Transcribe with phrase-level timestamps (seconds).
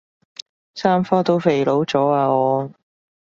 [0.73, 2.71] 三科都肥佬咗啊我